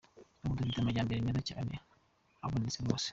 Ubu 0.43 0.53
dufite 0.57 0.77
amajyambere 0.79 1.25
meza 1.27 1.41
cyane 1.49 1.73
aboneje 2.43 2.77
rwose. 2.83 3.07